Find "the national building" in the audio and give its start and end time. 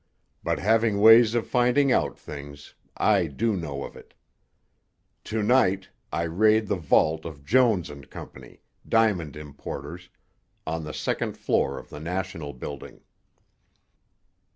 11.89-13.01